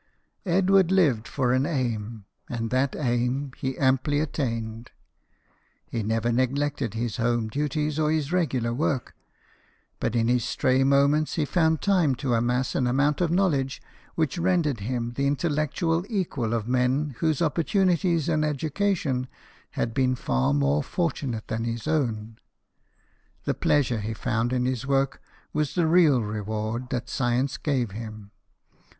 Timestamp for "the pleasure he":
23.43-24.15